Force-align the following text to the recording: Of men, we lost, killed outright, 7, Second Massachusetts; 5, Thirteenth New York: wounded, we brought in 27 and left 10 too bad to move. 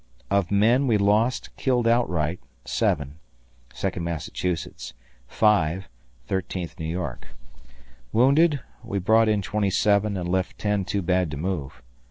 Of 0.31 0.49
men, 0.49 0.87
we 0.87 0.97
lost, 0.97 1.55
killed 1.57 1.87
outright, 1.87 2.39
7, 2.65 3.19
Second 3.71 4.03
Massachusetts; 4.03 4.93
5, 5.27 5.87
Thirteenth 6.25 6.79
New 6.79 6.87
York: 6.89 7.27
wounded, 8.11 8.61
we 8.83 8.97
brought 8.97 9.29
in 9.29 9.43
27 9.43 10.17
and 10.17 10.27
left 10.27 10.57
10 10.57 10.85
too 10.85 11.03
bad 11.03 11.29
to 11.29 11.37
move. 11.37 11.83